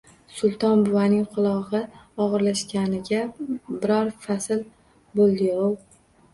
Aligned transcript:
Sulton 0.35 0.79
buvaning 0.87 1.27
qulog`i 1.35 1.81
og`irlashganiga 2.25 3.21
biror 3.43 4.13
fasl 4.27 4.67
bo`ldiyov 5.23 5.81